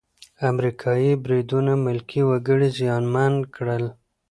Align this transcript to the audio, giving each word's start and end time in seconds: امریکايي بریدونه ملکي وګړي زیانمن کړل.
امریکايي 0.49 1.11
بریدونه 1.23 1.73
ملکي 1.85 2.21
وګړي 2.29 2.69
زیانمن 2.77 3.33
کړل. 3.55 3.83